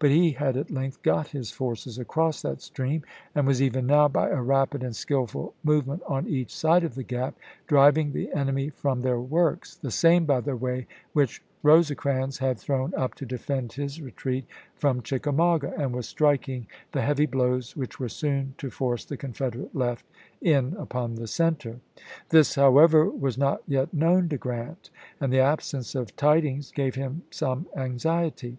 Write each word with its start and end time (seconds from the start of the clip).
But 0.00 0.10
he 0.10 0.32
had 0.32 0.56
at 0.56 0.68
length 0.68 1.00
got 1.04 1.28
his 1.28 1.52
forces 1.52 1.96
across 1.96 2.42
that 2.42 2.60
stream, 2.60 3.04
and 3.36 3.46
was 3.46 3.62
even 3.62 3.86
now, 3.86 4.08
by 4.08 4.28
a 4.30 4.42
rapid 4.42 4.82
and 4.82 4.96
skillful 4.96 5.54
movement 5.62 6.02
on 6.08 6.26
each 6.26 6.52
side 6.52 6.82
of 6.82 6.96
the 6.96 7.04
gap, 7.04 7.36
driving 7.68 8.10
the 8.10 8.32
enemy 8.32 8.68
from 8.68 9.02
their 9.02 9.20
works 9.20 9.76
(the 9.76 9.92
same, 9.92 10.24
by 10.24 10.40
the 10.40 10.56
way, 10.56 10.88
which 11.12 11.40
Rose 11.62 11.88
148 11.88 11.94
ABRAHAM 11.94 12.26
LINCOLN 12.26 12.30
Chap. 12.34 12.42
V. 12.42 12.42
crans 12.42 12.48
had 12.48 12.58
thrown 12.58 13.04
up 13.04 13.14
to 13.14 13.24
defend 13.24 13.72
his 13.74 14.02
retreat 14.02 14.44
from 14.74 14.96
Nov.,i8G3. 14.96 15.04
Chickamauga), 15.04 15.74
and 15.78 15.94
was 15.94 16.08
striking 16.08 16.66
the 16.90 17.02
heavy 17.02 17.26
blows 17.26 17.76
which 17.76 18.00
were 18.00 18.08
soon 18.08 18.54
to 18.58 18.70
force 18.70 19.04
the 19.04 19.16
Confederate 19.16 19.72
left 19.72 20.04
in 20.40 20.74
upon 20.80 21.14
the 21.14 21.28
center. 21.28 21.76
This, 22.30 22.56
however, 22.56 23.08
was 23.08 23.38
not 23.38 23.62
yet 23.68 23.94
known 23.94 24.28
to 24.30 24.36
Grant, 24.36 24.90
and 25.20 25.32
the 25.32 25.38
absence 25.38 25.94
of 25.94 26.16
tidings 26.16 26.72
gave 26.72 26.96
him 26.96 27.22
some 27.30 27.66
anxiety. 27.76 28.58